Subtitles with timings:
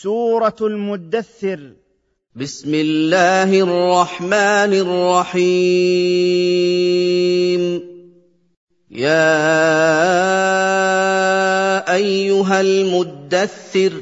[0.00, 1.72] سورة المدثر.
[2.36, 5.52] بسم الله الرحمن الرحيم.
[8.90, 9.44] يا
[11.94, 13.92] أيها المدثر.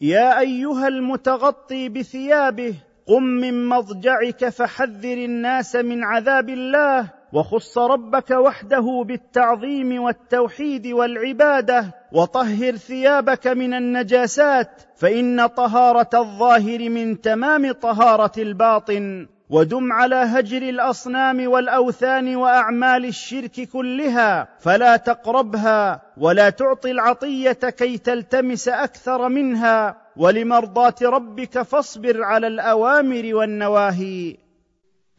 [0.00, 2.74] يا أيها المتغطي بثيابه
[3.06, 7.19] قم من مضجعك فحذر الناس من عذاب الله.
[7.32, 17.72] وخص ربك وحده بالتعظيم والتوحيد والعبادة وطهر ثيابك من النجاسات فإن طهارة الظاهر من تمام
[17.72, 27.52] طهارة الباطن ودم على هجر الأصنام والأوثان وأعمال الشرك كلها فلا تقربها ولا تعطي العطية
[27.52, 34.36] كي تلتمس أكثر منها ولمرضاة ربك فاصبر على الأوامر والنواهي.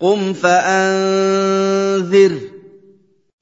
[0.02, 1.82] قم فأنذر.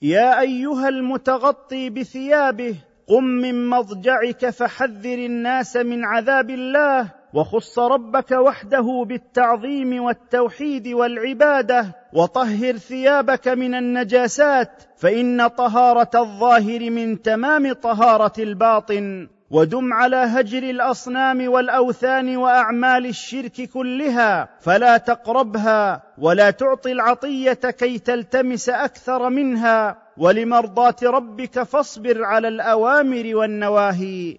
[0.02, 2.76] يا أيها المتغطي بثيابه
[3.08, 12.78] قم من مضجعك فحذر الناس من عذاب الله وخص ربك وحده بالتعظيم والتوحيد والعبادة وطهر
[12.78, 19.28] ثيابك من النجاسات فإن طهارة الظاهر من تمام طهارة الباطن.
[19.52, 28.70] ودم على هجر الأصنام والأوثان وأعمال الشرك كلها فلا تقربها ولا تعطي العطية كي تلتمس
[28.70, 34.38] أكثر منها ولمرضاة ربك فاصبر على الأوامر والنواهي.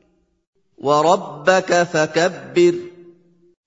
[0.78, 2.74] وربك فكبر.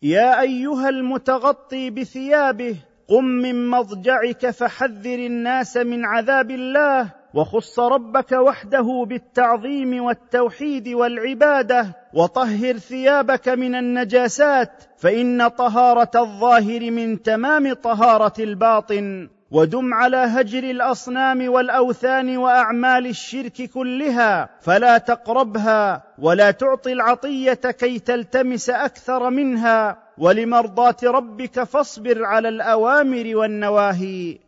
[0.02, 2.76] يا أيها المتغطي بثيابه
[3.08, 12.78] قم من مضجعك فحذر الناس من عذاب الله وخص ربك وحده بالتعظيم والتوحيد والعبادة وطهر
[12.78, 22.38] ثيابك من النجاسات فإن طهارة الظاهر من تمام طهارة الباطن ودم على هجر الأصنام والأوثان
[22.38, 32.26] وأعمال الشرك كلها فلا تقربها ولا تعطي العطية كي تلتمس أكثر منها ولمرضاة ربك فاصبر
[32.26, 34.40] على الأوامر والنواهي.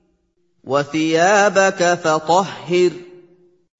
[0.65, 2.91] وثيابك فطهر.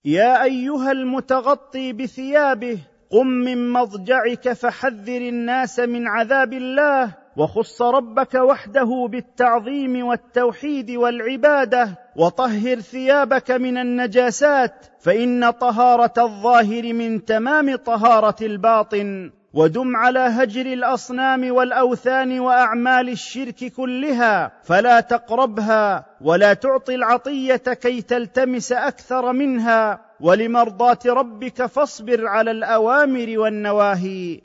[0.06, 2.80] يا أيها المتغطي بثيابه
[3.12, 12.80] قم من مضجعك فحذر الناس من عذاب الله وخص ربك وحده بالتعظيم والتوحيد والعبادة وطهر
[12.80, 19.32] ثيابك من النجاسات فإن طهارة الظاهر من تمام طهارة الباطن.
[19.56, 28.72] ودم على هجر الأصنام والأوثان وأعمال الشرك كلها فلا تقربها ولا تعطي العطية كي تلتمس
[28.72, 34.42] أكثر منها ولمرضاة ربك فاصبر على الأوامر والنواهي.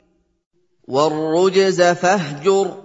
[0.87, 2.83] والرجز فاهجر.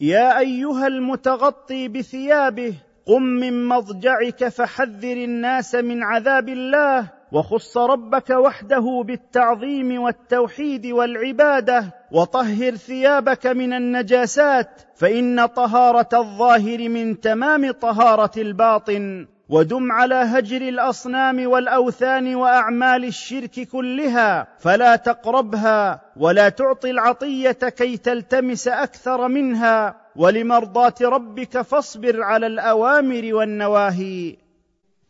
[0.00, 2.74] يا أيها المتغطي بثيابه
[3.06, 12.74] قم من مضجعك فحذر الناس من عذاب الله وخص ربك وحده بالتعظيم والتوحيد والعبادة وطهر
[12.74, 22.34] ثيابك من النجاسات فإن طهارة الظاهر من تمام طهارة الباطن ودم على هجر الأصنام والأوثان
[22.34, 32.22] وأعمال الشرك كلها فلا تقربها ولا تعطي العطية كي تلتمس أكثر منها ولمرضاة ربك فاصبر
[32.22, 34.43] على الأوامر والنواهي.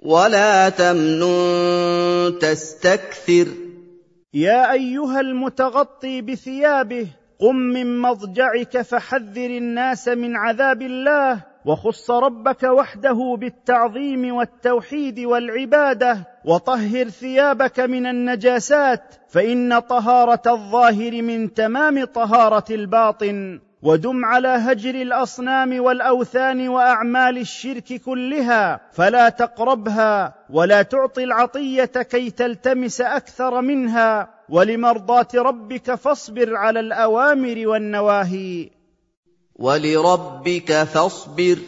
[0.04, 3.46] ولا تمنن تستكثر.
[4.34, 7.06] يا ايها المتغطي بثيابه
[7.40, 11.40] قم من مضجعك فحذر الناس من عذاب الله.
[11.66, 16.18] وخص ربك وحده بالتعظيم والتوحيد والعباده.
[16.44, 23.60] وطهر ثيابك من النجاسات فان طهاره الظاهر من تمام طهاره الباطن.
[23.84, 33.00] ودم على هجر الأصنام والأوثان وأعمال الشرك كلها فلا تقربها ولا تعطي العطية كي تلتمس
[33.00, 38.70] أكثر منها ولمرضاة ربك فاصبر على الأوامر والنواهي.
[39.56, 41.58] ولربك فاصبر.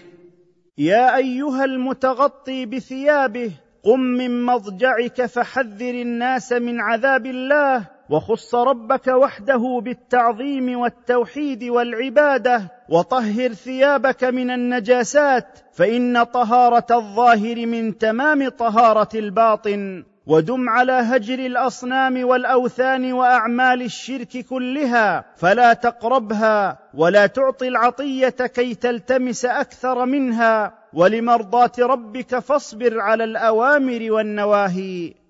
[0.78, 3.50] يا أيها المتغطي بثيابه
[3.84, 13.52] قم من مضجعك فحذر الناس من عذاب الله وخص ربك وحده بالتعظيم والتوحيد والعبادة وطهر
[13.52, 23.12] ثيابك من النجاسات فإن طهارة الظاهر من تمام طهارة الباطن ودم على هجر الأصنام والأوثان
[23.12, 33.00] وأعمال الشرك كلها فلا تقربها ولا تعطي العطية كي تلتمس أكثر منها ولمرضاة ربك فاصبر
[33.00, 35.25] على الأوامر والنواهي.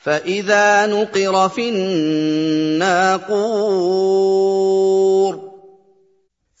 [0.00, 1.68] فاذا نقر في
[2.78, 3.40] الناقور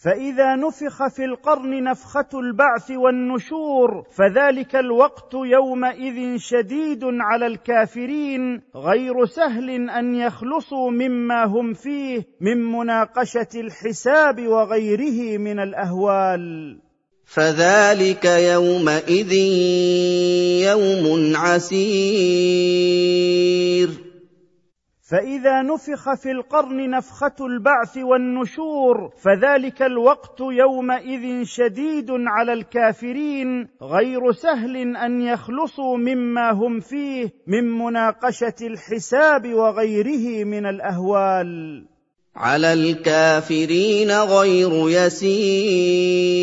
[0.04, 9.90] فاذا نفخ في القرن نفخه البعث والنشور فذلك الوقت يومئذ شديد على الكافرين غير سهل
[9.90, 16.89] ان يخلصوا مما هم فيه من مناقشه الحساب وغيره من الاهوال
[17.34, 19.32] فذلك يومئذ
[20.66, 22.70] يوم عسير.
[25.10, 34.96] فإذا نفخ في القرن نفخة البعث والنشور فذلك الوقت يومئذ شديد على الكافرين غير سهل
[34.96, 41.86] أن يخلصوا مما هم فيه من مناقشة الحساب وغيره من الأهوال.
[42.40, 46.40] على الكافرين غير يسير.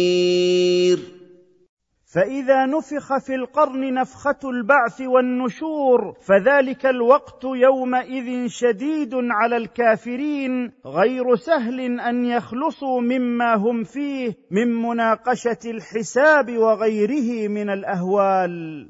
[2.16, 12.00] فإذا نفخ في القرن نفخة البعث والنشور فذلك الوقت يومئذ شديد على الكافرين غير سهل
[12.00, 18.88] أن يخلصوا مما هم فيه من مناقشة الحساب وغيره من الأهوال.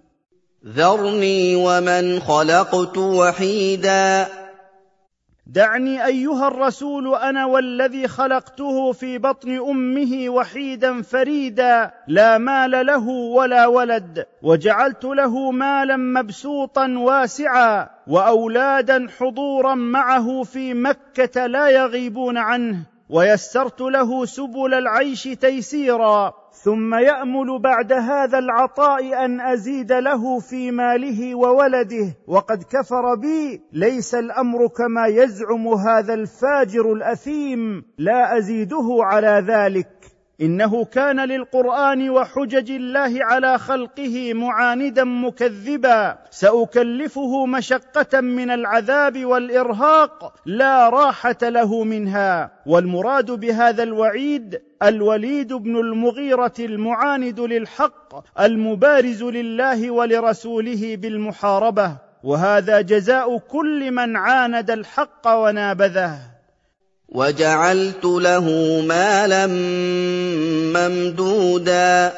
[0.66, 4.28] ذرني ومن خلقت وحيدا.
[5.50, 13.68] دعني أيها الرسول أنا والذي خلقته في بطن أمه وحيدا فريدا لا مال له ولا
[13.68, 22.78] ولد وجعلت له مالا مبسوطا واسعا وأولادا حضورا معه في مكة لا يغيبون عنه
[23.10, 26.34] ويسرت له سبل العيش تيسيرا.
[26.64, 32.16] ثم يأمل بعد هذا العطاء أن أزيد له في ماله وولده.
[32.28, 40.07] وقد كفر بي ليس الأمر كما يزعم هذا الفاجر الأثيم لا أزيده على ذلك.
[40.42, 46.18] إنه كان للقرآن وحجج الله على خلقه معاندا مكذبا.
[46.30, 52.52] سأكلفه مشقة من العذاب والإرهاق لا راحة له منها.
[52.66, 61.98] والمراد بهذا الوعيد الوليد بن المغيرة المعاند للحق المبارز لله ولرسوله بالمحاربة.
[62.24, 66.37] وهذا جزاء كل من عاند الحق ونابذه.
[67.10, 68.48] وَجَعَلْتُ لَهُ
[68.88, 69.48] مَالًا
[70.76, 72.14] مَّمْدُودًا.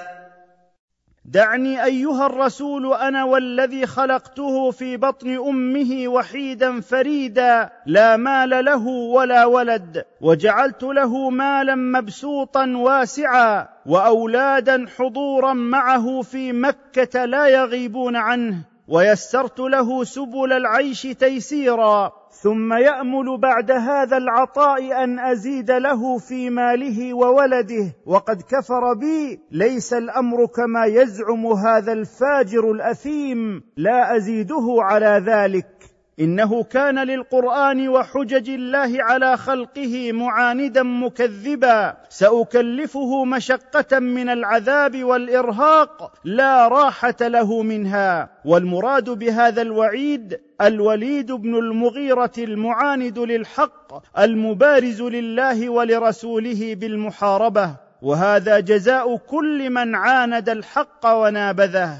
[1.25, 9.45] دعني أيها الرسول أنا والذي خلقته في بطن أمه وحيدا فريدا لا مال له ولا
[9.45, 18.55] ولد وجعلت له مالا مبسوطا واسعا وأولادا حضورا معه في مكة لا يغيبون عنه
[18.87, 22.18] ويسرت له سبل العيش تيسيرا.
[22.31, 27.95] ثم يأمل بعد هذا العطاء أن أزيد له في ماله وولده.
[28.05, 33.63] وقد كفر بي ليس الأمر كما يزعم هذا الفاجر الأثيم.
[33.77, 35.78] لا أزيده على ذلك.
[36.19, 41.97] إنه كان للقرآن وحجج الله على خلقه معاندا مكذبا.
[42.09, 48.29] سأكلفه مشقة من العذاب والإرهاق لا راحة له منها.
[48.45, 57.75] والمراد بهذا الوعيد الوليد بن المغيرة المعاند للحق المبارز لله ولرسوله بالمحاربة.
[58.01, 61.97] وهذا جزاء كل من عاند الحق ونابذه.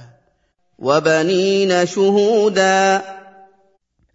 [0.80, 3.02] وبنين شهودا.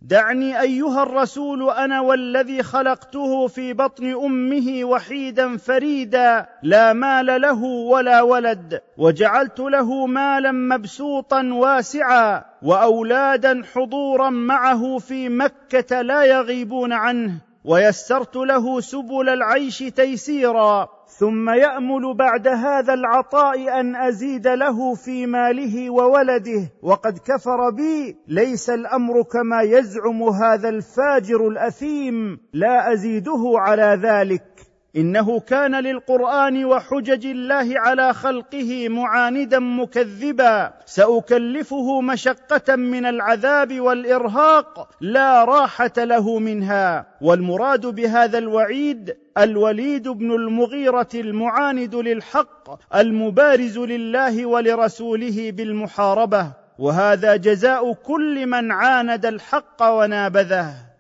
[0.07, 8.23] دعني أيها الرسول أنا والذي خلقته في بطن أمه وحيدا فريدا لا مال له ولا
[8.23, 17.33] ولد وجعلت له مالا مبسوطا واسعا وأولادا حضورا معه في مكة لا يغيبون عنه
[17.65, 20.89] ويسرت له سبل العيش تيسيرا.
[21.19, 26.73] ثم يأمل بعد هذا العطاء أن أزيد له في ماله وولده.
[26.83, 34.64] وقد كفر بي ليس الأمر كما يزعم هذا الفاجر الأثيم لا أزيده على ذلك.
[34.97, 40.73] إنه كان للقرآن وحجج الله على خلقه معاندا مكذبا.
[40.87, 47.07] سأكلفه مشقة من العذاب والإرهاق لا راحة له منها.
[47.21, 56.53] والمراد بهذا الوعيد الوليد بن المغيرة المعاند للحق المبارز لله ولرسوله بالمحاربة.
[56.79, 60.94] وهذا جزاء كل من عاند الحق ونابذه.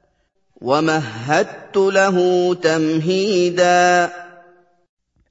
[0.65, 2.17] وَمَهَّدتُّ لَهُ
[2.55, 4.11] تَمْهِيدًا.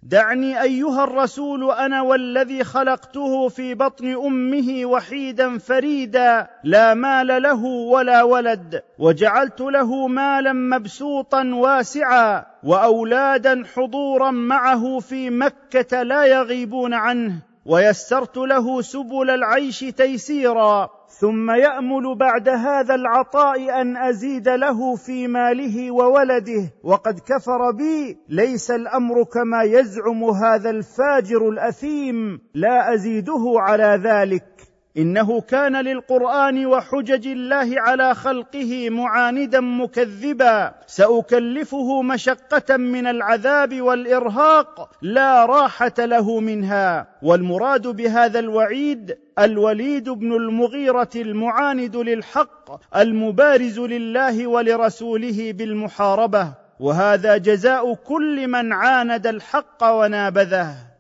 [0.04, 8.24] دعني أيها الرسول أنا والذي خلقته في بطن أمه وحيدا فريدا لا مال له ولا
[8.24, 17.34] ولد وجعلت له مالا مبسوطا واسعا وأولادا حضورا معه في مكة لا يغيبون عنه
[17.66, 20.90] ويسرت له سبل العيش تيسيرا.
[21.20, 26.70] ثم يأمل بعد هذا العطاء أن أزيد له في ماله وولده.
[26.84, 32.42] وقد كفر بي ليس الأمر كما يزعم هذا الفاجر الأثيم.
[32.54, 34.53] لا أزيده على ذلك.
[34.98, 40.74] إنه كان للقرآن وحجج الله على خلقه معاندا مكذبا.
[40.88, 47.08] سأكلفه مشقة من العذاب والإرهاق لا راحة له منها.
[47.22, 56.54] والمراد بهذا الوعيد الوليد بن المغيرة المعاند للحق المبارز لله ولرسوله بالمحاربة.
[56.80, 60.93] وهذا جزاء كل من عاند الحق ونابذه.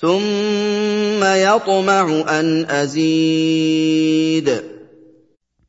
[0.00, 4.50] ثم يطمع ان ازيد.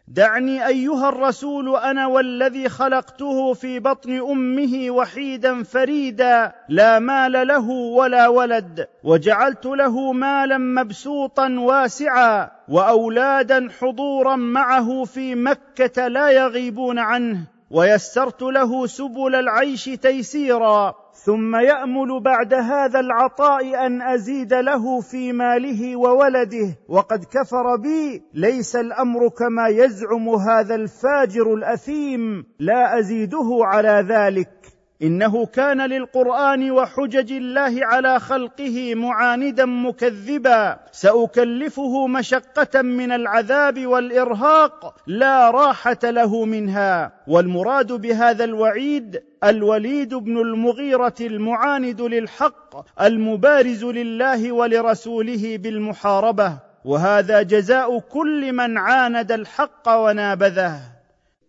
[0.08, 8.28] دعني أيها الرسول أنا والذي خلقته في بطن أمه وحيدا فريدا لا مال له ولا
[8.28, 17.38] ولد وجعلت له مالا مبسوطا واسعا وأولادا حضورا معه في مكة لا يغيبون عنه
[17.72, 21.01] ويسرت له سبل العيش تيسيرا.
[21.14, 26.78] ثم يأمل بعد هذا العطاء أن أزيد له في ماله وولده.
[26.90, 32.46] وقد كفر بي ليس الأمر كما يزعم هذا الفاجر الأثيم.
[32.60, 34.71] لا أزيده على ذلك.
[35.04, 40.80] إنه كان للقرآن وحجج الله على خلقه معاندا مكذبا.
[40.92, 47.12] سأكلفه مشقة من العذاب والإرهاق لا راحة له منها.
[47.28, 56.58] والمراد بهذا الوعيد الوليد بن المغيرة المعاند للحق المبارز لله ولرسوله بالمحاربة.
[56.86, 61.01] وهذا جزاء كل من عاند الحق ونابذه.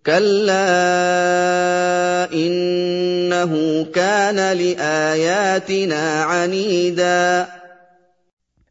[0.06, 0.64] كلا
[2.32, 7.48] انه كان لاياتنا عنيدا.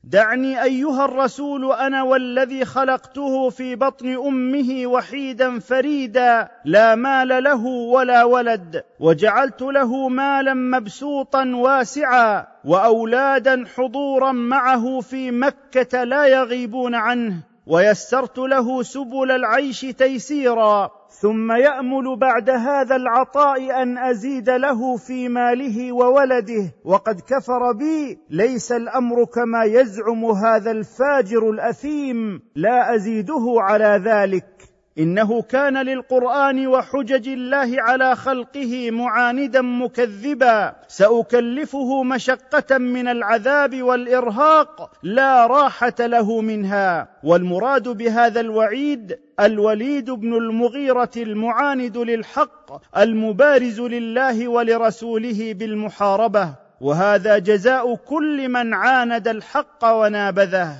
[0.03, 8.23] دعني أيها الرسول أنا والذي خلقته في بطن أمه وحيدا فريدا لا مال له ولا
[8.23, 17.35] ولد وجعلت له مالا مبسوطا واسعا وأولادا حضورا معه في مكة لا يغيبون عنه
[17.67, 21.00] ويسرت له سبل العيش تيسيرا.
[21.19, 26.71] ثم يأمل بعد هذا العطاء أن أزيد له في ماله وولده.
[26.85, 32.41] وقد كفر بي ليس الأمر كما يزعم هذا الفاجر الأثيم.
[32.55, 34.60] لا أزيده على ذلك.
[34.98, 45.48] إنه كان للقرآن وحجج الله على خلقه معاندا مكذبا سأكلفه مشقة من العذاب والإرهاق لا
[45.48, 47.07] راحة له منها.
[47.24, 56.55] والمراد بهذا الوعيد الوليد بن المغيرة المعاند للحق المبارز لله ولرسوله بالمحاربة.
[56.81, 60.75] وهذا جزاء كل من عاند الحق ونابذه.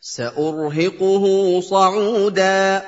[0.00, 2.82] سأرهقه صعودا.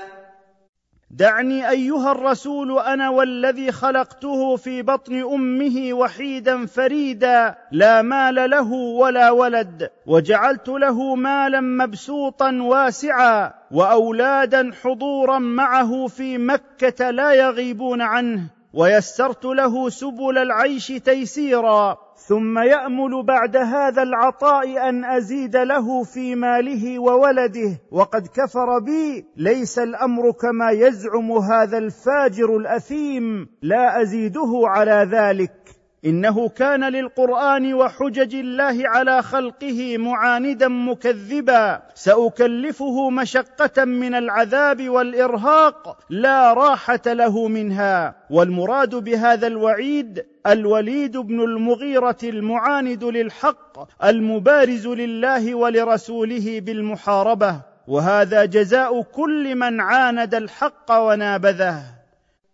[1.17, 9.31] دعني أيها الرسول أنا والذي خلقته في بطن أمه وحيدا فريدا لا مال له ولا
[9.31, 18.41] ولد وجعلت له مالا مبسوطا واسعا وأولادا حضورا معه في مكة لا يغيبون عنه
[18.73, 22.04] ويسرت له سبل العيش تيسيرا.
[22.17, 27.81] ثم يأمل بعد هذا العطاء أن أزيد له في ماله وولده.
[27.91, 33.49] وقد كفر بي ليس الأمر كما يزعم هذا الفاجر الأثيم.
[33.63, 35.64] لا أزيده على ذلك.
[36.07, 41.83] إنه كان للقرآن وحجج الله على خلقه معاندا مكذبا.
[41.95, 48.15] سأكلفه مشقة من العذاب والإرهاق لا راحة له منها.
[48.31, 57.61] والمراد بهذا الوعيد الوليد بن المغيرة المعاند للحق المبارز لله ولرسوله بالمحاربة.
[57.89, 62.04] وهذا جزاء كل من عاند الحق ونابذه.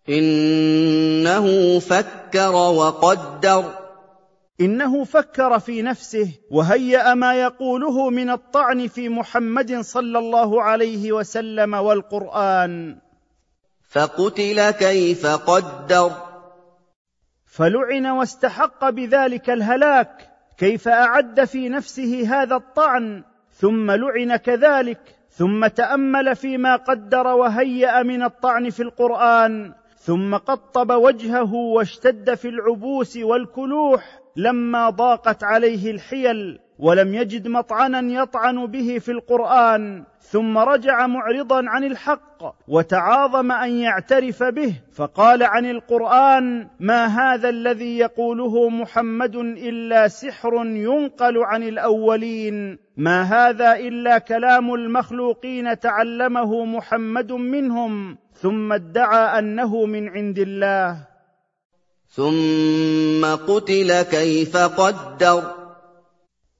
[0.09, 3.65] إنه فكر وقدر.
[4.61, 11.73] إنه فكر في نفسه وهيأ ما يقوله من الطعن في محمد صلى الله عليه وسلم
[11.73, 12.97] والقرآن.
[13.89, 16.11] فقتل كيف قدر.
[17.45, 26.35] فلعن واستحق بذلك الهلاك كيف أعد في نفسه هذا الطعن ثم لعن كذلك ثم تأمل
[26.35, 29.80] فيما قدر وهيأ من الطعن في القرآن.
[30.03, 38.65] ثم قطب وجهه واشتد في العبوس والكلوح لما ضاقت عليه الحيل ولم يجد مطعنا يطعن
[38.65, 46.67] به في القرآن ثم رجع معرضا عن الحق وتعاظم أن يعترف به فقال عن القرآن
[46.79, 55.79] ما هذا الذي يقوله محمد إلا سحر ينقل عن الأولين ما هذا إلا كلام المخلوقين
[55.79, 60.97] تعلمه محمد منهم ثم ادعى أنه من عند الله.
[62.09, 65.43] ثم قتل كيف قدر.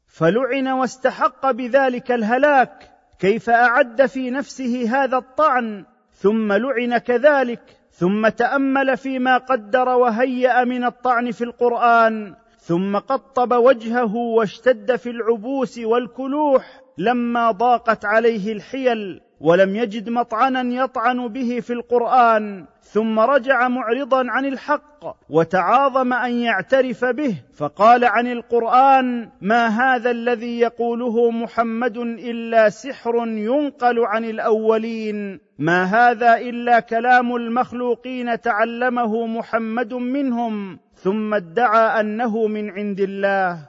[0.08, 5.86] فلعن واستحق بذلك الهلاك كيف أعد في نفسه هذا الطعن.
[6.14, 7.62] ثم لعن كذلك
[7.92, 12.36] ثم تأمل فيما قدر وهيأ من الطعن في القرآن.
[12.60, 19.22] ثم قطب وجهه واشتد في العبوس والكلوح لما ضاقت عليه الحيل.
[19.42, 27.06] ولم يجد مطعنا يطعن به في القرآن ثم رجع معرضا عن الحق وتعاظم أن يعترف
[27.06, 35.84] به فقال عن القرآن ما هذا الذي يقوله محمد إلا سحر ينقل عن الأولين ما
[35.84, 43.68] هذا إلا كلام المخلوقين تعلمه محمد منهم ثم ادعى أنه من عند الله.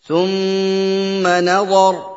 [0.00, 2.13] ثم نظر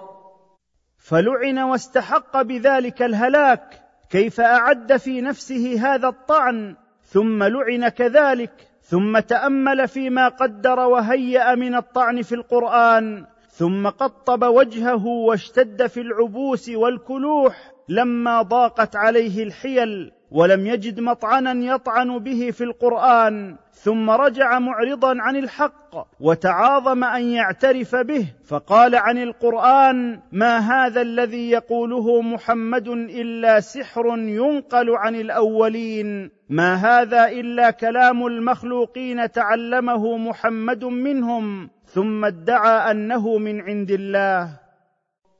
[1.07, 9.87] فلعن واستحق بذلك الهلاك كيف أعد في نفسه هذا الطعن ثم لعن كذلك ثم تأمل
[9.87, 18.41] فيما قدر وهيأ من الطعن في القرآن ثم قطب وجهه واشتد في العبوس والكلوح لما
[18.41, 20.11] ضاقت عليه الحيل.
[20.31, 27.95] ولم يجد مطعنا يطعن به في القرآن ثم رجع معرضا عن الحق وتعاظم أن يعترف
[27.95, 36.75] به فقال عن القرآن ما هذا الذي يقوله محمد إلا سحر ينقل عن الأولين ما
[36.75, 44.49] هذا إلا كلام المخلوقين تعلمه محمد منهم ثم ادعى أنه من عند الله.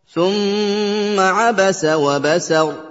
[0.08, 2.87] ثم عبس وبسر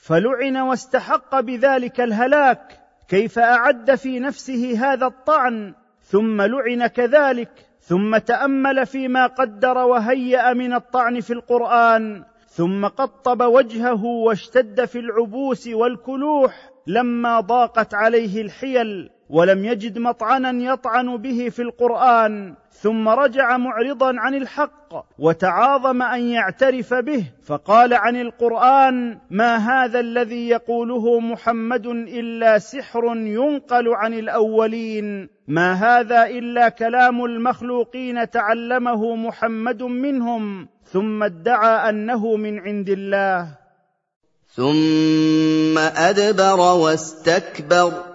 [0.00, 8.86] فلعن واستحق بذلك الهلاك كيف أعد في نفسه هذا الطعن ثم لعن كذلك ثم تأمل
[8.86, 17.40] فيما قدر وهيأ من الطعن في القرآن ثم قطب وجهه واشتد في العبوس والكلوح لما
[17.40, 19.10] ضاقت عليه الحيل.
[19.30, 26.94] ولم يجد مطعنا يطعن به في القرآن ثم رجع معرضا عن الحق وتعاظم أن يعترف
[26.94, 35.72] به فقال عن القرآن ما هذا الذي يقوله محمد إلا سحر ينقل عن الأولين ما
[35.72, 43.48] هذا إلا كلام المخلوقين تعلمه محمد منهم ثم ادعى أنه من عند الله.
[44.54, 48.09] ثم أدبر واستكبر.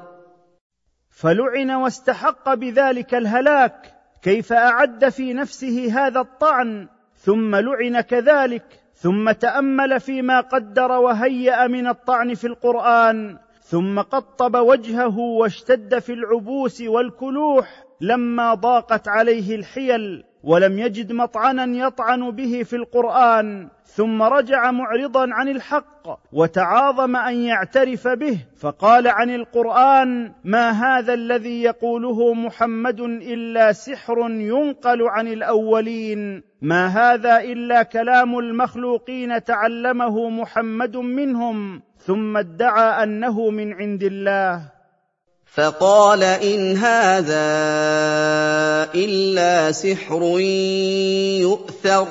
[1.15, 8.63] فلعن واستحق بذلك الهلاك كيف أعد في نفسه هذا الطعن ثم لعن كذلك
[8.95, 16.81] ثم تأمل فيما قدر وهيأ من الطعن في القرآن ثم قطب وجهه واشتد في العبوس
[16.81, 20.23] والكلوح لما ضاقت عليه الحيل.
[20.45, 28.07] ولم يجد مطعنا يطعن به في القرآن ثم رجع معرضا عن الحق وتعاظم أن يعترف
[28.07, 36.87] به فقال عن القرآن ما هذا الذي يقوله محمد إلا سحر ينقل عن الأولين ما
[36.87, 44.74] هذا إلا كلام المخلوقين تعلمه محمد منهم ثم ادعى أنه من عند الله
[45.55, 47.47] فقال إن هذا
[48.95, 50.21] إلا سحر
[51.41, 52.07] يؤثر.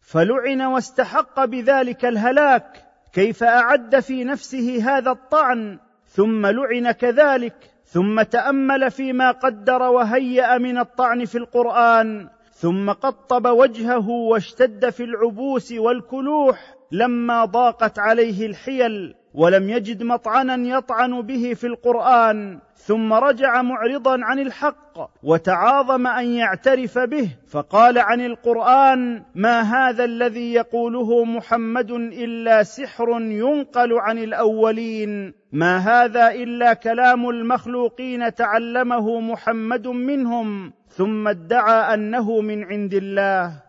[0.00, 8.90] فلعن واستحق بذلك الهلاك كيف أعد في نفسه هذا الطعن ثم لعن كذلك ثم تأمل
[8.90, 17.44] فيما قدر وهيأ من الطعن في القرآن ثم قطب وجهه واشتد في العبوس والكلوح لما
[17.44, 19.14] ضاقت عليه الحيل.
[19.36, 26.98] ولم يجد مطعنا يطعن به في القرآن ثم رجع معرضا عن الحق وتعاظم أن يعترف
[26.98, 35.78] به فقال عن القرآن ما هذا الذي يقوله محمد إلا سحر ينقل عن الأولين ما
[35.78, 43.65] هذا إلا كلام المخلوقين تعلمه محمد منهم ثم ادعى أنه من عند الله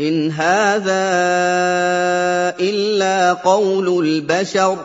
[0.00, 1.02] إن هذا
[2.60, 4.76] إلا قول البشر.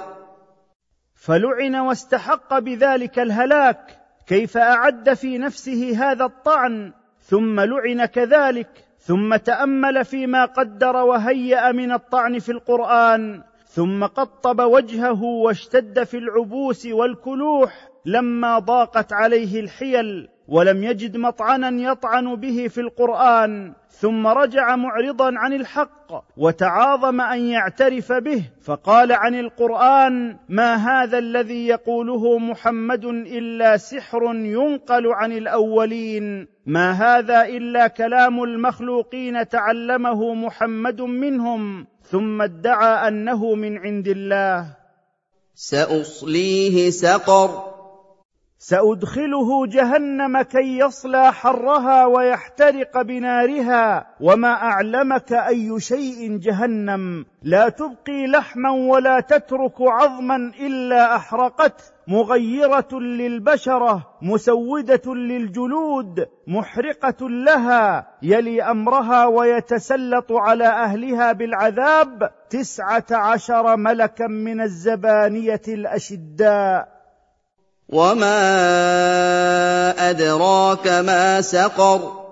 [1.16, 8.68] فلعن واستحق بذلك الهلاك كيف أعد في نفسه هذا الطعن؟ ثم لعن كذلك
[9.00, 16.86] ثم تأمل فيما قدر وهيأ من الطعن في القرآن ثم قطب وجهه واشتد في العبوس
[16.86, 20.30] والكلوح لما ضاقت عليه الحيل.
[20.48, 28.12] ولم يجد مطعنا يطعن به في القرآن ثم رجع معرضا عن الحق وتعاظم أن يعترف
[28.12, 36.92] به فقال عن القرآن ما هذا الذي يقوله محمد إلا سحر ينقل عن الأولين ما
[36.92, 44.68] هذا إلا كلام المخلوقين تعلمه محمد منهم ثم ادعى أنه من عند الله.
[45.56, 47.73] سأصليه سقر.
[48.66, 57.26] سأدخله جهنم كي يصلى حرها ويحترق بنارها وما أعلمك أي شيء جهنم.
[57.42, 68.08] لا تبقي لحما ولا تترك عظما إلا احرقته مغيرة للبشرة مسودة للجلود محرقة لها.
[68.22, 76.93] يلي أمرها ويتسلط على أهلها بالعذاب تسعة عشر ملكا من الزبانية الأشداء.
[77.94, 78.40] وما
[80.10, 82.23] ادراك ما سقر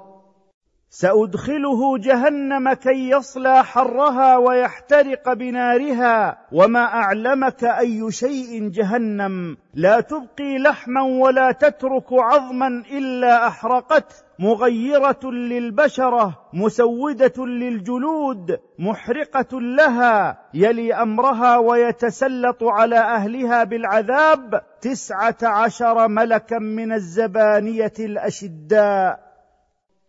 [0.94, 9.58] سأدخله جهنم كي يصلى حرها ويحترق بنارها وما أعلمك أي شيء جهنم.
[9.74, 20.40] لا تبقي لحما ولا تترك عظما إلا احرقته مغيرة للبشرة مسودة للجلود محرقة لها.
[20.54, 24.62] يلي أمرها ويتسلط على أهلها بالعذاب.
[24.82, 29.31] تسعة عشر ملكا من الزبانية الأشداء.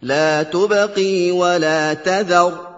[0.02, 2.72] لا تبقي ولا تذر.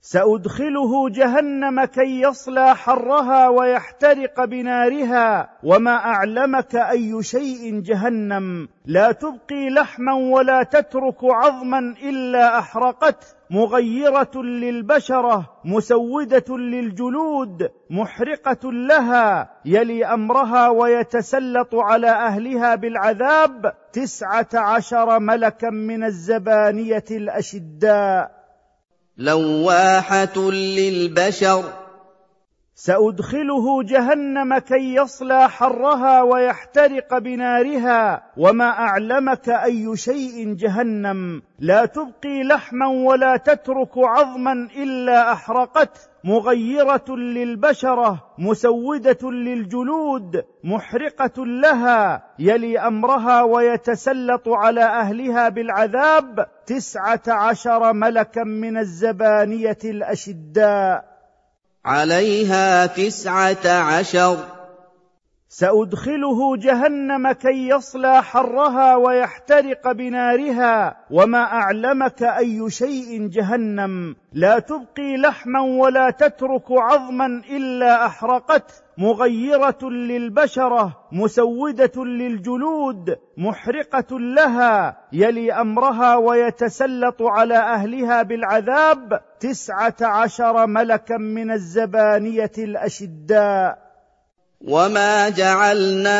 [0.00, 8.68] سأدخله جهنم كي يصلى حرها ويحترق بنارها وما أعلمك أي شيء جهنم.
[8.86, 13.26] لا تبقي لحما ولا تترك عظما إلا أحرقته.
[13.50, 25.70] مغيرة للبشرة مسودة للجلود محرقة لها يلي أمرها ويتسلط على أهلها بالعذاب تسعة عشر ملكا
[25.70, 28.30] من الزبانية الأشداء.
[29.18, 31.83] لواحة للبشر.
[32.76, 41.42] سأدخله جهنم كي يصلى حرها ويحترق بنارها وما أعلمك أي شيء جهنم.
[41.58, 46.00] لا تبقي لحما ولا تترك عظما إلا أحرقته.
[46.24, 52.22] مغيرة للبشرة مسودة للجلود محرقة لها.
[52.38, 61.13] يلي أمرها ويتسلط على أهلها بالعذاب تسعة عشر ملكا من الزبانية الأشداء.
[61.84, 64.36] عليها تسعة عشر.
[65.48, 74.16] سأدخله جهنم كي يصلى حرها ويحترق بنارها وما أعلمك أي شيء جهنم.
[74.32, 78.83] لا تبقي لحما ولا تترك عظما إلا أحرقته.
[78.98, 91.16] مغيرة للبشرة مسودة للجلود محرقة لها يلي أمرها ويتسلط على أهلها بالعذاب تسعة عشر ملكا
[91.16, 93.83] من الزبانية الأشداء.
[94.66, 96.12] وما جعلنا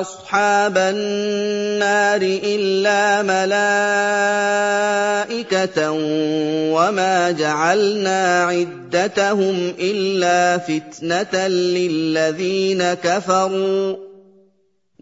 [0.00, 3.22] اصحاب النار الا
[5.32, 5.90] ملائكه
[6.72, 14.11] وما جعلنا عدتهم الا فتنه للذين كفروا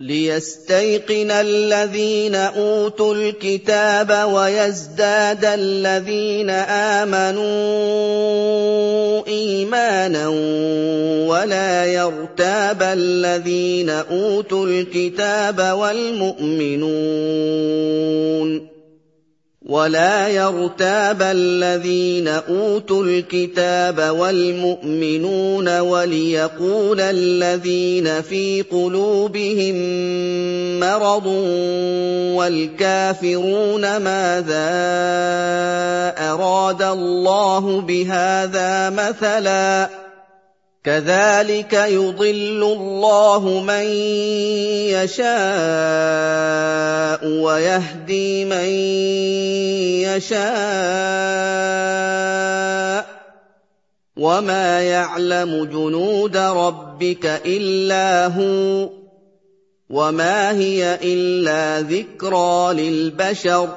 [0.00, 6.50] ليستيقن الذين أوتوا الكتاب ويزداد الذين
[7.00, 7.46] آمنوا
[9.26, 10.28] إيمانا
[11.28, 17.16] ولا يرتاب الذين أوتوا الكتاب والمؤمنون
[19.66, 29.76] ولا يرتاب الذين اوتوا الكتاب والمؤمنون وليقول الذين في قلوبهم
[30.80, 31.26] مرض
[32.36, 34.68] والكافرون ماذا
[36.18, 40.05] اراد الله بهذا مثلا
[40.86, 43.86] كذلك يضل الله من
[44.94, 45.26] يشاء
[47.26, 48.68] ويهدي من
[50.06, 50.46] يشاء
[54.16, 58.90] وما يعلم جنود ربك إلا هو
[59.90, 63.68] وما هي إلا ذكرى للبشر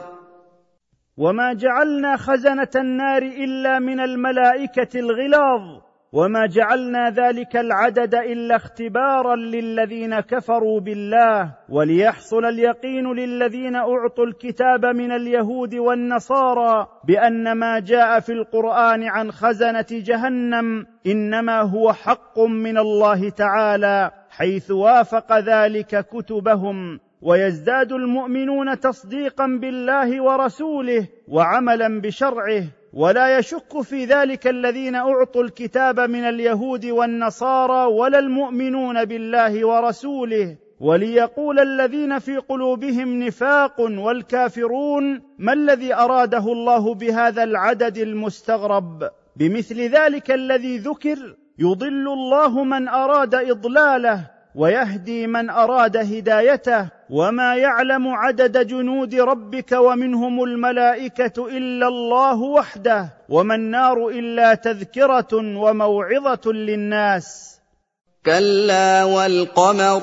[1.17, 10.19] وما جعلنا خزنة النار إلا من الملائكة الغلاظ وما جعلنا ذلك العدد إلا اختبارا للذين
[10.19, 19.04] كفروا بالله وليحصل اليقين للذين أعطوا الكتاب من اليهود والنصارى بأن ما جاء في القرآن
[19.04, 28.80] عن خزنة جهنم إنما هو حق من الله تعالى حيث وافق ذلك كتبهم ويزداد المؤمنون
[28.80, 37.86] تصديقا بالله ورسوله وعملا بشرعه ولا يشك في ذلك الذين أعطوا الكتاب من اليهود والنصارى
[37.86, 40.58] ولا المؤمنون بالله ورسوله.
[40.80, 50.32] وليقول الذين في قلوبهم نفاق والكافرون ما الذي أراده الله بهذا العدد المستغرب؟ بمثل ذلك
[50.32, 59.15] الذي ذكر يضل الله من أراد إضلاله ويهدي من أراد هدايته وما يعلم عدد جنود
[59.15, 67.60] ربك ومنهم الملائكة إلا الله وحده وما النار إلا تذكرة وموعظة للناس.
[68.26, 70.02] كلا والقمر.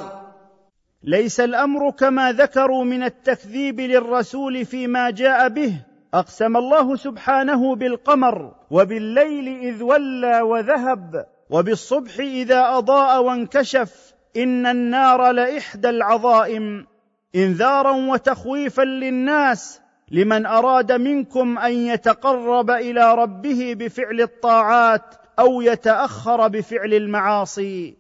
[1.03, 5.73] ليس الأمر كما ذكروا من التكذيب للرسول فيما جاء به.
[6.15, 14.06] أقسم الله سبحانه بالقمر وبالليل إذ ولى وذهب وبالصبح إذا أضاء وانكشف.
[14.37, 16.87] إن النار لإحدى العظائم
[17.35, 26.95] إنذارا وتخويفا للناس لمن أراد منكم أن يتقرب إلى ربه بفعل الطاعات أو يتأخر بفعل
[26.95, 27.97] المعاصي.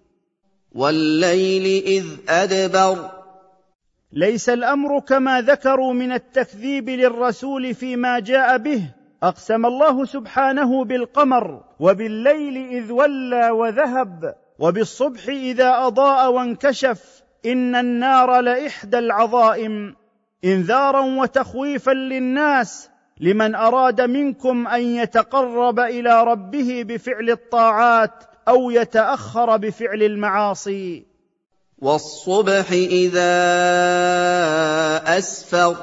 [0.72, 3.10] والليل إذ أدبر.
[4.12, 8.82] ليس الأمر كما ذكروا من التكذيب للرسول فيما جاء به
[9.22, 14.34] أقسم الله سبحانه بالقمر وبالليل إذ ولى وذهب.
[14.58, 19.96] وبالصبح إذا أضاء وانكشف إن النار لإحدى العظائم
[20.44, 22.88] إنذارا وتخويفا للناس
[23.20, 31.06] لمن أراد منكم أن يتقرب إلى ربه بفعل الطاعات أو يتأخر بفعل المعاصي.
[31.78, 33.28] والصبح إذا
[35.18, 35.76] أسفر.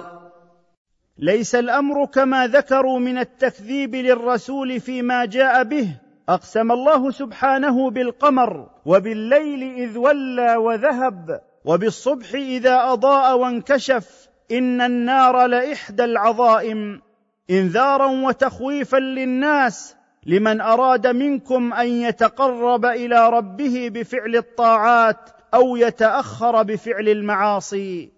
[1.17, 9.63] ليس الأمر كما ذكروا من التكذيب للرسول فيما جاء به أقسم الله سبحانه بالقمر وبالليل
[9.77, 17.01] إذ ولى وذهب وبالصبح إذا أضاء وانكشف إن النار لإحدى العظائم
[17.49, 27.09] إنذارا وتخويفا للناس لمن أراد منكم أن يتقرب إلى ربه بفعل الطاعات أو يتأخر بفعل
[27.09, 28.12] المعاصي.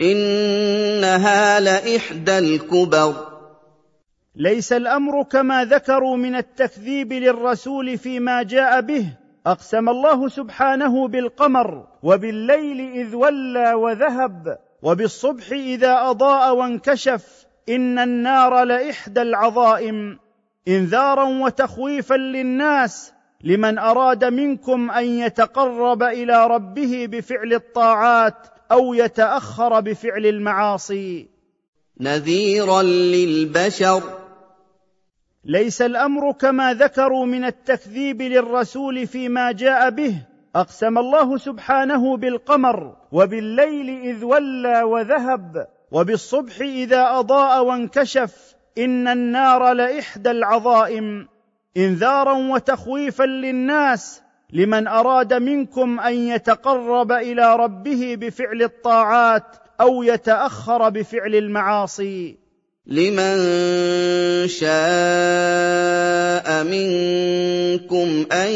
[0.00, 3.29] إنها لإحدى الكبر.
[4.36, 9.06] ليس الأمر كما ذكروا من التكذيب للرسول فيما جاء به.
[9.46, 17.46] أقسم الله سبحانه بالقمر وبالليل إذ ولى وذهب وبالصبح إذا أضاء وانكشف.
[17.68, 20.18] إن النار لإحدى العظائم.
[20.68, 23.12] إنذارا وتخويفا للناس.
[23.44, 31.28] لمن أراد منكم أن يتقرب إلى ربه بفعل الطاعات أو يتأخر بفعل المعاصي.
[32.00, 34.19] نذيرا للبشر.
[35.44, 40.14] ليس الأمر كما ذكروا من التكذيب للرسول فيما جاء به.
[40.56, 48.54] أقسم الله سبحانه بالقمر وبالليل إذ ولى وذهب وبالصبح إذا أضاء وانكشف.
[48.78, 51.28] إن النار لإحدى العظائم.
[51.76, 54.22] إنذارا وتخويفا للناس.
[54.52, 62.39] لمن أراد منكم أن يتقرب إلى ربه بفعل الطاعات أو يتأخر بفعل المعاصي.
[62.90, 63.38] لمن
[64.48, 64.70] شاء
[66.64, 68.50] منكم أن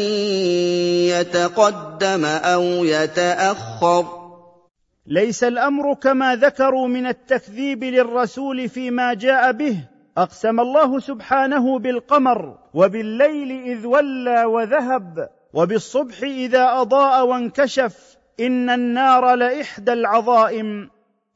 [1.07, 4.05] يتقدم أو يتأخر.
[5.07, 9.77] ليس الأمر كما ذكروا من التكذيب للرسول فيما جاء به.
[10.17, 18.17] أقسم الله سبحانه بالقمر وبالليل إذ ولى وذهب وبالصبح إذا أضاء وانكشف.
[18.39, 20.89] إن النار لإحدى العظائم.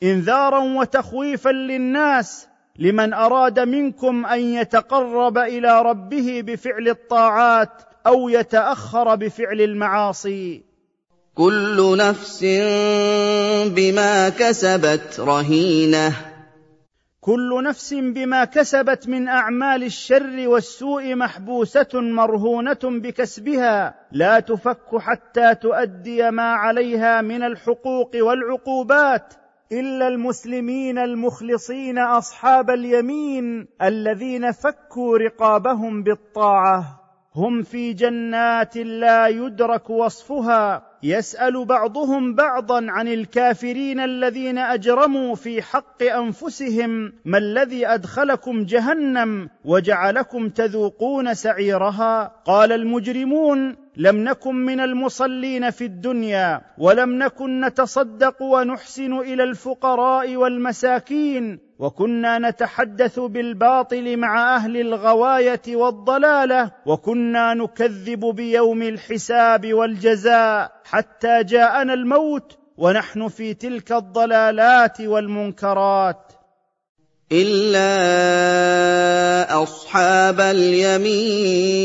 [0.03, 2.48] إنذارا وتخويفا للناس.
[2.79, 7.69] لمن أراد منكم أن يتقرب إلى ربه بفعل الطاعات
[8.07, 10.63] أو يتأخر بفعل المعاصي.
[11.35, 12.43] كل نفس
[13.75, 16.13] بما كسبت رهينة.
[17.21, 23.95] كل نفس بما كسبت من أعمال الشر والسوء محبوسة مرهونة بكسبها.
[24.11, 29.33] لا تفك حتى تؤدي ما عليها من الحقوق والعقوبات.
[29.71, 36.83] إلا المسلمين المخلصين أصحاب اليمين الذين فكوا رقابهم بالطاعة.
[37.35, 40.83] هم في جنات لا يدرك وصفها.
[41.03, 47.13] يسأل بعضهم بعضا عن الكافرين الذين أجرموا في حق أنفسهم.
[47.25, 56.61] ما الذي أدخلكم جهنم وجعلكم تذوقون سعيرها؟ قال المجرمون لم نكن من المصلين في الدنيا
[56.77, 67.53] ولم نكن نتصدق ونحسن إلى الفقراء والمساكين وكنا نتحدث بالباطل مع أهل الغواية والضلالة وكنا
[67.53, 76.33] نكذب بيوم الحساب والجزاء حتى جاءنا الموت ونحن في تلك الضلالات والمنكرات.
[77.31, 77.83] إلا
[79.63, 81.79] أصحاب اليمين.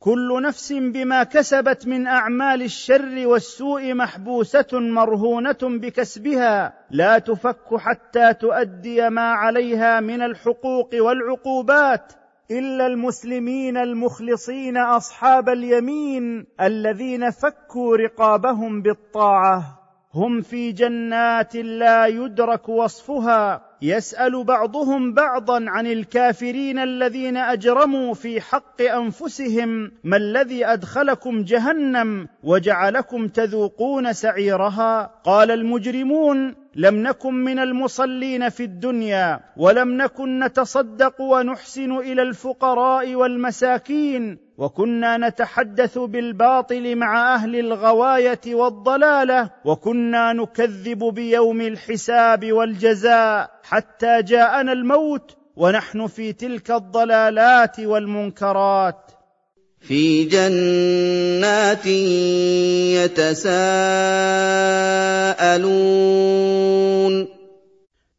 [0.00, 9.10] كل نفس بما كسبت من أعمال الشر والسوء محبوسة مرهونة بكسبها لا تفك حتى تؤدي
[9.10, 12.12] ما عليها من الحقوق والعقوبات
[12.50, 19.80] إلا المسلمين المخلصين أصحاب اليمين الذين فكوا رقابهم بالطاعة
[20.14, 23.69] هم في جنات لا يدرك وصفها.
[23.82, 33.28] يسأل بعضهم بعضا عن الكافرين الذين أجرموا في حق أنفسهم ما الذي أدخلكم جهنم وجعلكم
[33.28, 42.22] تذوقون سعيرها؟ قال المجرمون لم نكن من المصلين في الدنيا ولم نكن نتصدق ونحسن إلى
[42.22, 54.22] الفقراء والمساكين وكنا نتحدث بالباطل مع أهل الغواية والضلالة وكنا نكذب بيوم الحساب والجزاء حتى
[54.22, 59.09] جاءنا الموت ونحن في تلك الضلالات والمنكرات.
[59.80, 61.86] في جنات
[62.96, 63.80] يتساءلون.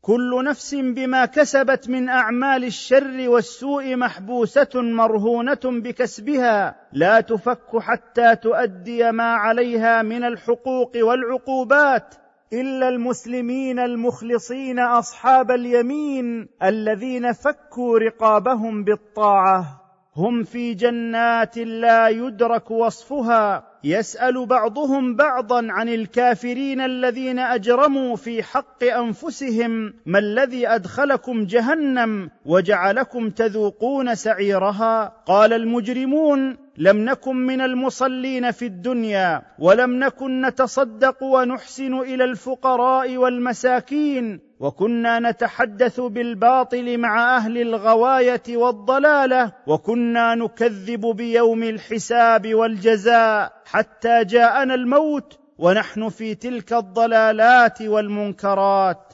[0.02, 6.76] كل نفس بما كسبت من أعمال الشر والسوء محبوسة مرهونة بكسبها.
[6.94, 12.16] لا تفك حتى تؤدي ما عليها من الحقوق والعقوبات
[12.54, 19.81] إلا المسلمين المخلصين أصحاب اليمين الذين فكوا رقابهم بالطاعة.
[20.16, 23.72] هم في جنات لا يدرك وصفها.
[23.84, 29.94] يسأل بعضهم بعضا عن الكافرين الذين أجرموا في حق أنفسهم.
[30.06, 39.42] ما الذي أدخلكم جهنم وجعلكم تذوقون سعيرها؟ قال المجرمون لم نكن من المصلين في الدنيا
[39.60, 44.51] ولم نكن نتصدق ونحسن إلى الفقراء والمساكين.
[44.62, 55.40] وكنا نتحدث بالباطل مع أهل الغواية والضلالة وكنا نكذب بيوم الحساب والجزاء حتى جاءنا الموت
[55.58, 59.14] ونحن في تلك الضلالات والمنكرات.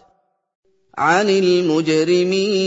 [0.98, 2.58] عن المجرمين.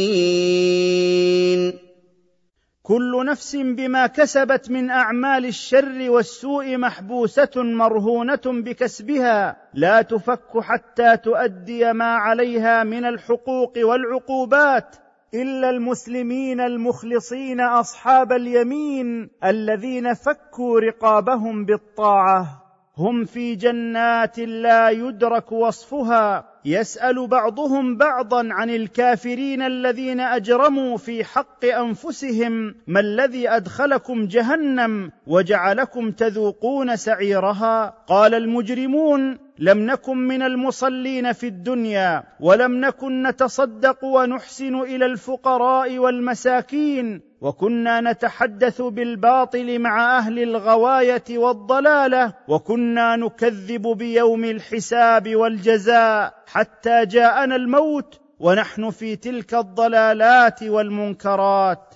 [2.82, 11.92] كل نفس بما كسبت من أعمال الشر والسوء محبوسة مرهونة بكسبها لا تفك حتى تؤدي
[11.92, 14.96] ما عليها من الحقوق والعقوبات
[15.34, 22.62] إلا المسلمين المخلصين أصحاب اليمين الذين فكوا رقابهم بالطاعة
[22.96, 26.49] هم في جنات لا يدرك وصفها.
[26.64, 36.10] يسأل بعضهم بعضا عن الكافرين الذين أجرموا في حق أنفسهم ما الذي أدخلكم جهنم وجعلكم
[36.10, 45.06] تذوقون سعيرها؟ قال المجرمون لم نكن من المصلين في الدنيا ولم نكن نتصدق ونحسن إلى
[45.06, 57.06] الفقراء والمساكين وكنا نتحدث بالباطل مع أهل الغواية والضلالة وكنا نكذب بيوم الحساب والجزاء حتى
[57.06, 61.94] جاءنا الموت ونحن في تلك الضلالات والمنكرات.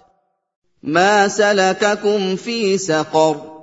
[0.82, 3.53] ما سلككم في سقر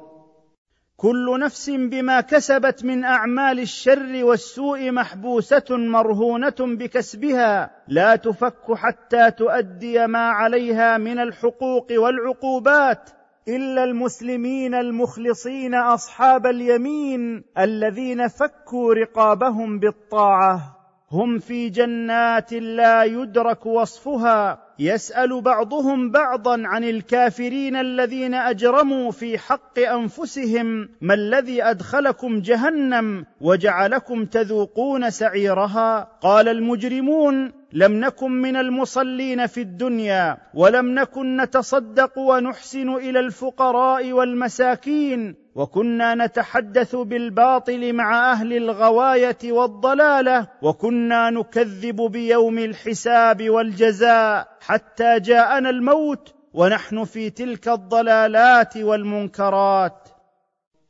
[1.02, 10.08] كل نفس بما كسبت من أعمال الشر والسوء محبوسة مرهونة بكسبها لا تفك حتى تؤدي
[10.08, 13.10] ما عليها من الحقوق والعقوبات
[13.48, 20.78] إلا المسلمين المخلصين أصحاب اليمين الذين فكوا رقابهم بالطاعة
[21.12, 24.60] هم في جنات لا يدرك وصفها.
[24.82, 34.26] يسأل بعضهم بعضا عن الكافرين الذين أجرموا في حق أنفسهم ما الذي أدخلكم جهنم وجعلكم
[34.26, 43.20] تذوقون سعيرها؟ قال المجرمون لم نكن من المصلين في الدنيا ولم نكن نتصدق ونحسن إلى
[43.20, 55.20] الفقراء والمساكين وكنا نتحدث بالباطل مع أهل الغواية والضلالة وكنا نكذب بيوم الحساب والجزاء حتى
[55.20, 60.10] جاءنا الموت ونحن في تلك الضلالات والمنكرات.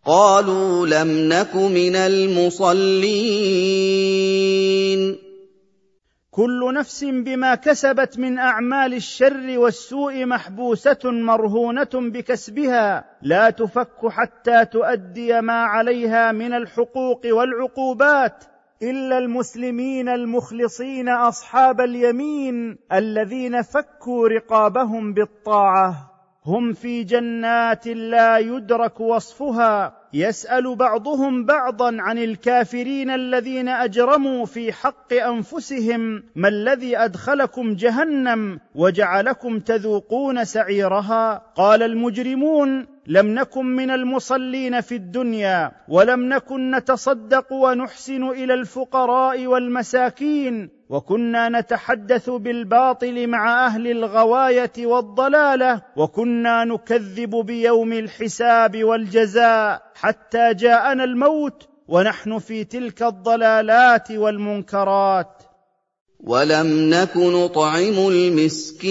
[0.06, 2.92] قالوا لم نك من المصلين.
[6.32, 15.42] كل نفس بما كسبت من أعمال الشر والسوء محبوسة مرهونة بكسبها لا تفك حتى تؤدي
[15.42, 18.44] ما عليها من الحقوق والعقوبات
[18.82, 26.12] إلا المسلمين المخلصين أصحاب اليمين الذين فكوا رقابهم بالطاعة
[26.46, 30.01] هم في جنات لا يدرك وصفها.
[30.14, 39.60] يسأل بعضهم بعضا عن الكافرين الذين أجرموا في حق أنفسهم ما الذي أدخلكم جهنم وجعلكم
[39.60, 48.54] تذوقون سعيرها؟ قال المجرمون لم نكن من المصلين في الدنيا ولم نكن نتصدق ونحسن إلى
[48.54, 60.54] الفقراء والمساكين وكنا نتحدث بالباطل مع أهل الغواية والضلالة وكنا نكذب بيوم الحساب والجزاء حتى
[60.54, 65.44] جاءنا الموت ونحن في تلك الضلالات والمنكرات.
[66.20, 68.82] ولم نك نطعم المسكين.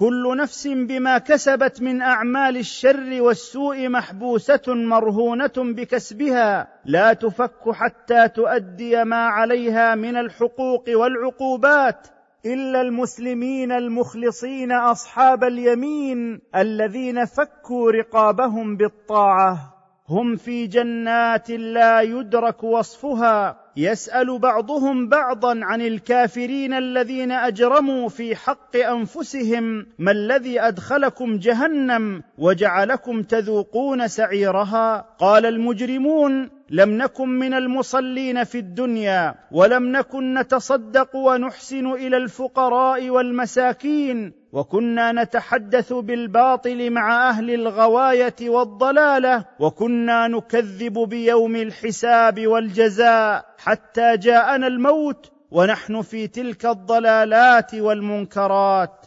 [0.00, 9.04] كل نفس بما كسبت من أعمال الشر والسوء محبوسة مرهونة بكسبها لا تفك حتى تؤدي
[9.04, 12.06] ما عليها من الحقوق والعقوبات
[12.46, 23.60] إلا المسلمين المخلصين أصحاب اليمين الذين فكوا رقابهم بالطاعة هم في جنات لا يدرك وصفها.
[23.76, 33.22] يسأل بعضهم بعضا عن الكافرين الذين أجرموا في حق أنفسهم ما الذي أدخلكم جهنم وجعلكم
[33.22, 35.06] تذوقون سعيرها.
[35.18, 44.32] قال المجرمون لم نكن من المصلين في الدنيا ولم نكن نتصدق ونحسن إلى الفقراء والمساكين
[44.52, 53.49] وكنا نتحدث بالباطل مع أهل الغواية والضلالة وكنا نكذب بيوم الحساب والجزاء.
[53.64, 59.06] حتى جاءنا الموت ونحن في تلك الضلالات والمنكرات.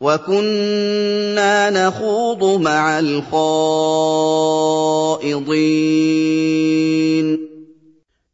[0.00, 3.80] وكنا نخوض مع الخائضين.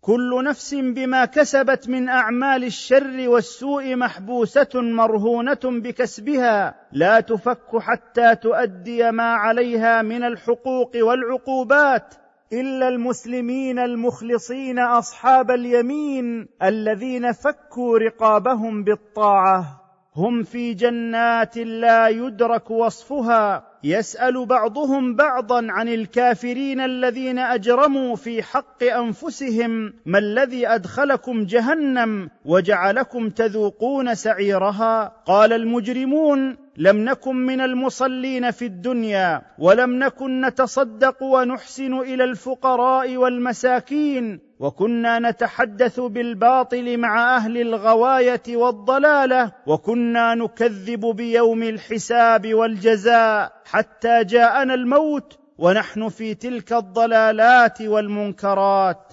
[0.01, 6.75] كل نفس بما كسبت من أعمال الشر والسوء محبوسة مرهونة بكسبها.
[6.93, 12.15] لا تفك حتى تؤدي ما عليها من الحقوق والعقوبات.
[12.53, 19.83] إلا المسلمين المخلصين أصحاب اليمين الذين فكوا رقابهم بالطاعة.
[20.17, 23.76] هم في جنات لا يدرك وصفها.
[23.87, 33.31] يسأل بعضهم بعضا عن الكافرين الذين أجرموا في حق أنفسهم ما الذي أدخلكم جهنم وجعلكم
[33.31, 42.25] تذوقون سعيرها؟ قال المجرمون لم نكن من المصلين في الدنيا ولم نكن نتصدق ونحسن إلى
[42.25, 54.25] الفقراء والمساكين وكنا نتحدث بالباطل مع أهل الغواية والضلالة وكنا نكذب بيوم الحساب والجزاء حتى
[54.25, 59.13] جاءنا الموت ونحن في تلك الضلالات والمنكرات.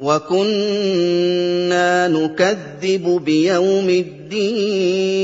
[0.00, 0.48] وكنا
[2.08, 5.22] نكذب بيوم الدين.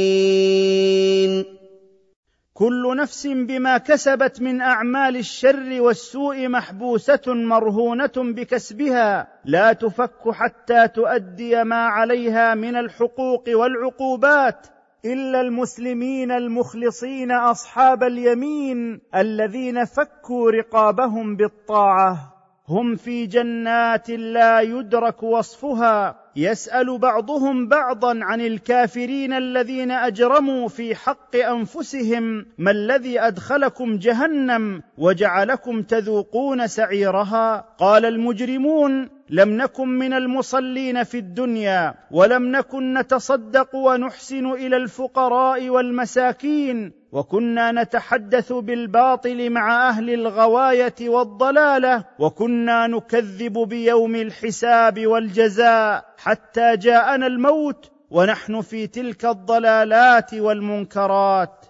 [2.59, 11.64] كل نفس بما كسبت من أعمال الشر والسوء محبوسة مرهونة بكسبها لا تفك حتى تؤدي
[11.64, 14.66] ما عليها من الحقوق والعقوبات
[15.04, 22.34] إلا المسلمين المخلصين أصحاب اليمين الذين فكوا رقابهم بالطاعة
[22.68, 26.27] هم في جنات لا يدرك وصفها.
[26.39, 35.82] يسأل بعضهم بعضا عن الكافرين الذين أجرموا في حق أنفسهم ما الذي أدخلكم جهنم وجعلكم
[35.82, 44.76] تذوقون سعيرها؟ قال المجرمون لم نكن من المصلين في الدنيا ولم نكن نتصدق ونحسن إلى
[44.76, 56.76] الفقراء والمساكين وكنا نتحدث بالباطل مع أهل الغواية والضلالة وكنا نكذب بيوم الحساب والجزاء حتى
[56.76, 61.66] جاءنا الموت ونحن في تلك الضلالات والمنكرات.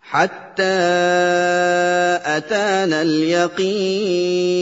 [0.00, 0.62] حتى
[2.24, 4.56] أتانا اليقين.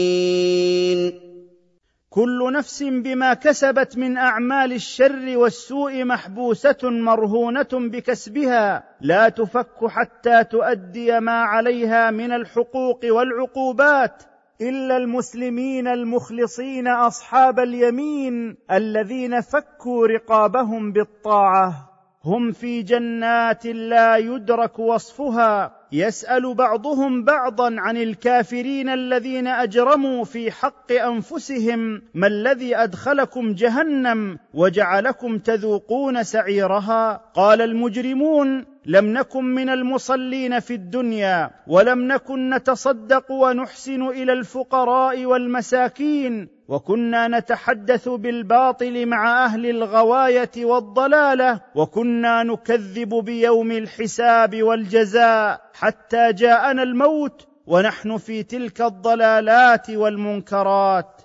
[2.15, 11.19] كل نفس بما كسبت من أعمال الشر والسوء محبوسة مرهونة بكسبها لا تفك حتى تؤدي
[11.19, 14.23] ما عليها من الحقوق والعقوبات
[14.61, 21.95] إلا المسلمين المخلصين أصحاب اليمين الذين فكوا رقابهم بالطاعة
[22.25, 25.75] هم في جنات لا يدرك وصفها.
[25.95, 35.37] يسأل بعضهم بعضا عن الكافرين الذين أجرموا في حق أنفسهم ما الذي أدخلكم جهنم وجعلكم
[35.37, 44.33] تذوقون سعيرها؟ قال المجرمون لم نكن من المصلين في الدنيا ولم نكن نتصدق ونحسن إلى
[44.33, 56.33] الفقراء والمساكين وكنا نتحدث بالباطل مع أهل الغواية والضلالة وكنا نكذب بيوم الحساب والجزاء حتى
[56.33, 61.21] جاءنا الموت ونحن في تلك الضلالات والمنكرات.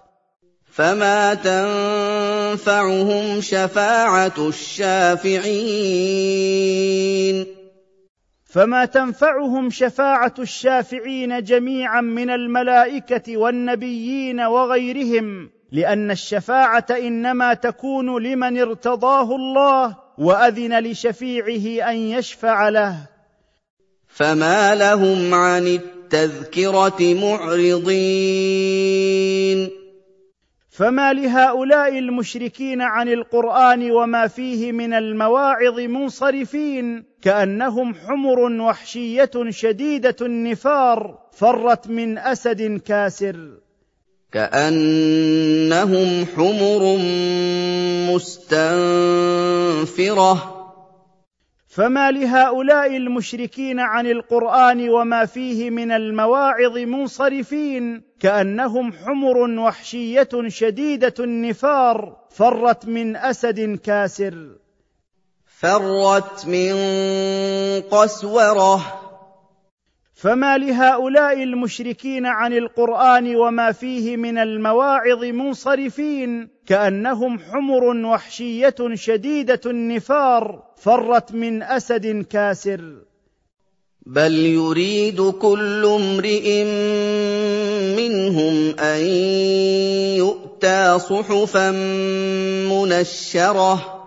[0.73, 1.35] فما
[2.55, 5.51] تنفعهم شفاعة الشافعين.
[8.51, 19.37] فما تنفعهم شفاعة الشافعين جميعا من الملائكة والنبيين وغيرهم لأن الشفاعة إنما تكون لمن ارتضاه
[19.37, 22.97] الله وأذن لشفيعه أن يشفع له.
[24.09, 28.11] فما لهم عن التذكرة معرضين.
[30.81, 41.19] فما لهؤلاء المشركين عن القرآن وما فيه من المواعظ منصرفين كأنهم حمر وحشية شديدة النفار
[41.33, 43.51] فرت من أسد كاسر.
[44.33, 46.97] كأنهم حمر
[48.15, 49.41] مستنفرة
[51.71, 62.17] فما لهؤلاء المشركين عن القرآن وما فيه من المواعظ منصرفين كأنهم حمر وحشية شديدة النفار
[62.31, 64.49] فرت من أسد كاسر.
[65.47, 66.73] فرت من
[67.81, 69.00] قسورة
[70.21, 80.63] فما لهؤلاء المشركين عن القرآن وما فيه من المواعظ منصرفين كأنهم حمر وحشية شديدة النفار
[80.77, 82.81] فرت من أسد كاسر.
[84.07, 86.65] بل يريد كل امرئ
[87.97, 89.01] منهم أن
[90.17, 91.71] يؤتى صحفا
[92.71, 94.00] منشرة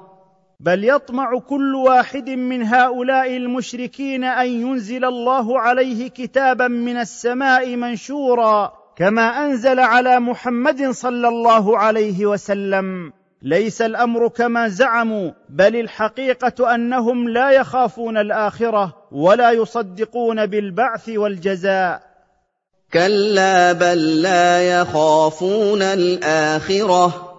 [0.64, 8.74] بل يطمع كل واحد من هؤلاء المشركين أن ينزل الله عليه كتابا من السماء منشورا
[8.96, 13.14] كما أنزل على محمد صلى الله عليه وسلم.
[13.42, 22.02] ليس الأمر كما زعموا بل الحقيقة أنهم لا يخافون الآخرة ولا يصدقون بالبعث والجزاء.
[22.94, 27.33] كلا بل لا يخافون الآخرة.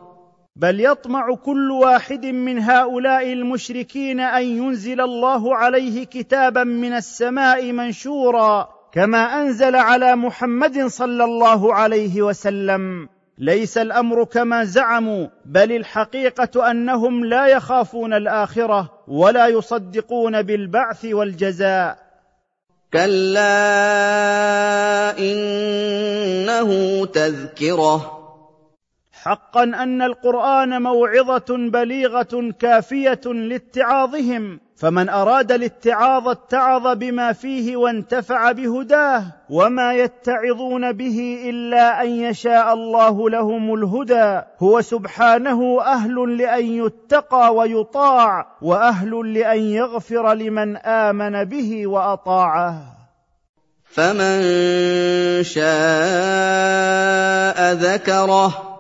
[0.57, 8.69] بل يطمع كل واحد من هؤلاء المشركين أن ينزل الله عليه كتابا من السماء منشورا
[8.93, 13.09] كما أنزل على محمد صلى الله عليه وسلم.
[13.39, 21.99] ليس الأمر كما زعموا بل الحقيقة أنهم لا يخافون الآخرة ولا يصدقون بالبعث والجزاء.
[22.93, 23.59] كلا
[25.19, 28.14] إنه تذكرة.
[29.25, 39.25] حقا أن القرآن موعظة بليغة كافية لاتعاظهم فمن أراد الاتعاظ اتعظ بما فيه وانتفع بهداه
[39.51, 48.47] وما يتعظون به إلا أن يشاء الله لهم الهدى هو سبحانه أهل لأن يتقى ويطاع
[48.63, 52.83] وأهل لأن يغفر لمن آمن به وأطاعه.
[53.85, 54.43] فمن
[55.43, 55.65] شاء
[57.73, 58.74] ذكره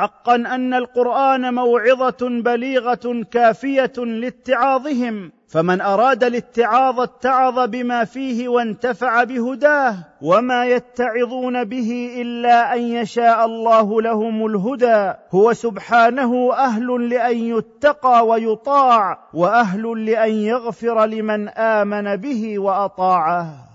[0.00, 9.96] حقا أن القرآن موعظة بليغة كافية لاتعاظهم فمن أراد الاتعاظ اتعظ بما فيه وانتفع بهداه
[10.22, 15.12] وما يتعظون به إلا أن يشاء الله لهم الهدى.
[15.34, 23.69] هو سبحانه أهل لأن يتقى ويطاع وأهل لأن يغفر لمن آمن به وأطاعه.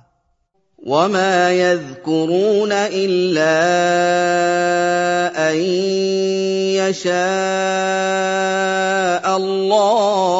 [0.85, 3.57] وما يذكرون الا
[5.51, 5.57] ان
[6.85, 7.15] يشاء
[9.37, 10.33] الله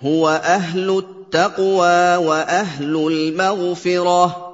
[0.00, 4.48] هو أهل التقوى واهل المغفره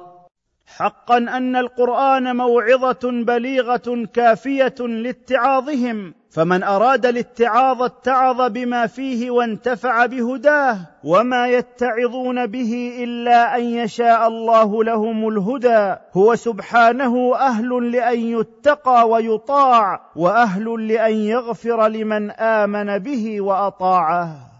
[0.67, 10.77] حقا ان القران موعظه بليغه كافيه لاتعاظهم فمن أراد الاتعاظ اتعظ بما فيه وانتفع بهداه
[11.03, 15.95] وما يتعظون به إلا أن يشاء الله لهم الهدى.
[16.13, 24.54] هو سبحانه أهل لأن يتقى ويطاع وأهل لأن يغفر لمن آمن به وأطاعه.